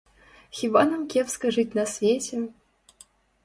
Хіба 0.59 0.83
нам 0.93 1.03
кепска 1.15 1.53
жыць 1.59 1.77
на 1.83 1.87
свеце? 1.95 2.43